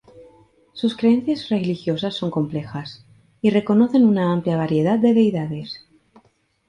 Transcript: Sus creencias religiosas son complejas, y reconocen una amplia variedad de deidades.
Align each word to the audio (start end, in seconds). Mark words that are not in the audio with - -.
Sus 0.73 0.97
creencias 0.97 1.49
religiosas 1.49 2.15
son 2.15 2.31
complejas, 2.31 3.05
y 3.39 3.51
reconocen 3.51 4.03
una 4.03 4.33
amplia 4.33 4.57
variedad 4.57 4.97
de 4.97 5.13
deidades. 5.13 5.85